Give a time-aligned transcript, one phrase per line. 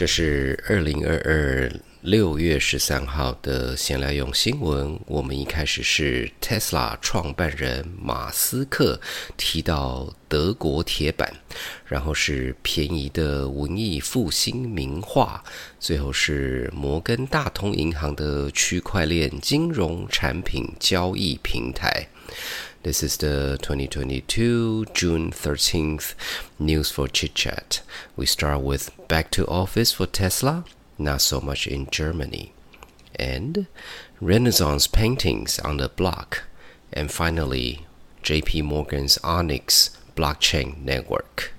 [0.00, 1.70] 这是二零二二
[2.02, 4.98] 六月十三号的闲聊用新闻。
[5.04, 8.98] 我们一开始是 Tesla 创办人马斯克
[9.36, 11.30] 提到德国铁板，
[11.84, 15.44] 然后是便宜的文艺复兴名画，
[15.78, 22.08] 最后是摩根大通银行的区块链金融产品交易平台。
[22.82, 26.12] This is the 2022 June 13th
[26.58, 27.80] news for Chit Chat.
[28.14, 30.64] We start with back to office for Tesla,
[31.00, 32.52] not so much in Germany,
[33.16, 33.66] and
[34.20, 36.44] Renaissance paintings on the block,
[36.92, 37.86] and finally,
[38.22, 41.52] JP Morgan's Onyx blockchain network.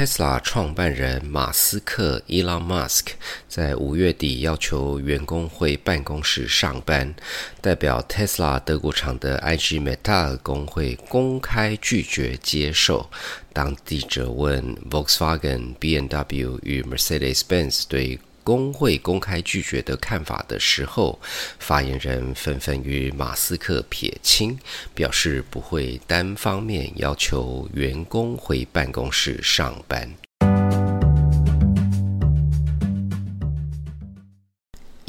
[0.00, 3.08] Tesla 创办人马斯克 （Elon Musk）
[3.46, 7.14] 在五月底要求员工回办公室上班，
[7.60, 13.10] 代表 Tesla 德国厂的 IG Metall 工会公开拒绝接受。
[13.52, 21.20] 当记者问 Volkswagen、B&W 与 Mercedes-Benz 对工会公开拒绝的看法的时候，
[21.58, 24.58] 发言人纷纷与马斯克撇清，
[24.94, 30.14] 表示不会单方面要求员工回办公室上班。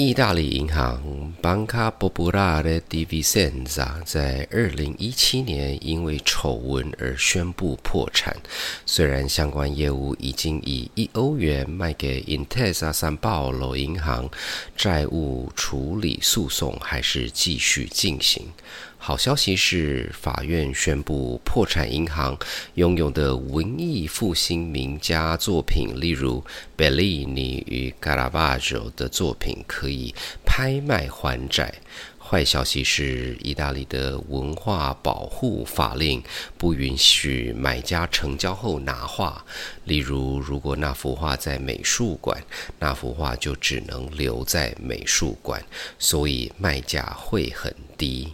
[0.04, 8.36] 意大利银行 Banca Popolare di Vicenza 在二零一七年因为丑闻而宣布破产。
[8.84, 14.28] 虽然相关业务已经以一欧元卖给 Intesa Sanpaolo 银行，
[14.76, 18.48] 债务处理诉讼还是继续进行。
[19.04, 22.38] 好消息是，法院宣布破产银行
[22.76, 30.14] 拥有的文艺复兴名家作品，例如贝利尼与卡拉巴乔的作品，可以
[30.46, 31.74] 拍卖还债。
[32.20, 36.22] 坏消息是，意大利的文化保护法令
[36.60, 39.44] 不允许买家成交后拿画。
[39.86, 42.40] 例如，如果那幅画在美术馆，
[42.78, 45.60] 那幅画就只能留在美术馆，
[45.98, 48.32] 所以卖价会很低。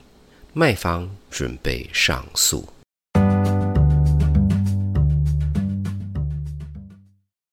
[0.60, 2.68] 卖方准备上诉。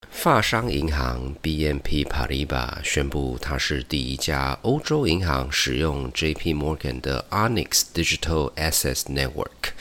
[0.09, 9.75] 发商银行 BNP Paribas 宣布，它是第一家欧洲银行使用 JP Morgan 的 Onyx Digital Assets Network。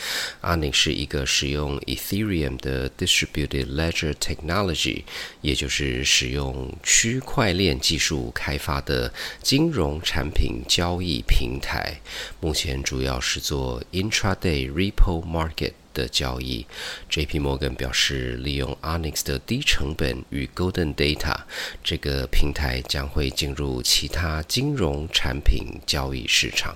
[0.44, 5.04] Onyx 是一个使用 Ethereum 的 Distributed Ledger Technology，
[5.42, 12.00] 也就是使用区块链技术开发的金融产品交易平台。
[12.40, 15.74] 目前主要是做 Intraday Repo Market。
[15.94, 16.66] 的交易
[17.08, 17.40] ，J.P.
[17.40, 21.42] Morgan 表示，利用 Onyx 的低成本与 Golden Data
[21.84, 26.76] 这个平台将会进入其他金融产品交易市场。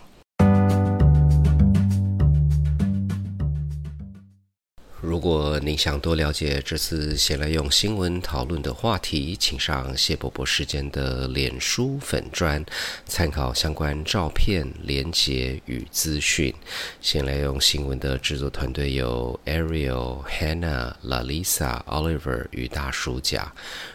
[4.99, 12.65] 如果您想多了解这次闲来用新闻讨论的话题，请上谢伯伯时间的脸书粉砖，
[13.05, 16.51] 参考相关照片、连结与资讯。
[16.99, 23.53] 闲来用新闻的制作团队有 Ariel、Hannah、Lalisa、Oliver 与大叔甲。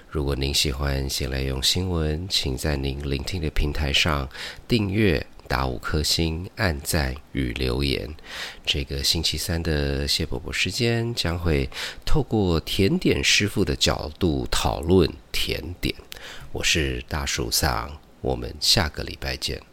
[0.08, 4.28] 如果您喜欢闲来用新闻，请在您聆听的平台上
[4.68, 5.26] 订阅。
[5.48, 8.08] 打五颗星、按赞与留言。
[8.64, 11.68] 这个星期三的谢伯伯时间将会
[12.04, 15.94] 透过甜点师傅的角度讨论甜点。
[16.52, 19.71] 我是大树桑，我们下个礼拜见。